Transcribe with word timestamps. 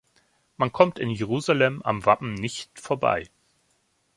Man 0.57 0.71
kommt 0.71 0.97
in 0.97 1.11
Jerusalem 1.11 1.83
am 1.83 2.07
Wappen 2.07 2.33
nicht 2.33 2.79
vorbei. 2.79 3.29